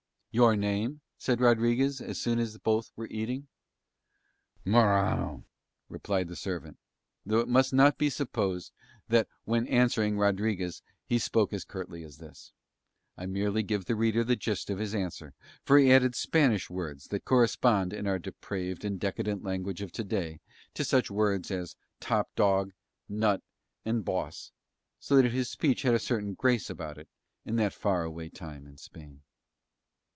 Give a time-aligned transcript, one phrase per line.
[0.33, 3.49] "Your name?" said Rodriguez as soon as both were eating.
[4.63, 5.43] "Morano,"
[5.89, 6.77] replied the servant,
[7.25, 8.71] though it must not be supposed
[9.09, 12.53] that when answering Rodriguez he spoke as curtly as this;
[13.17, 15.33] I merely give the reader the gist of his answer,
[15.65, 20.03] for he added Spanish words that correspond in our depraved and decadent language of to
[20.05, 20.39] day
[20.75, 22.71] to such words as "top dog,"
[23.09, 23.41] "nut"
[23.83, 24.53] and "boss,"
[24.97, 27.09] so that his speech had a certain grace about it
[27.43, 29.23] in that far away time in Spain.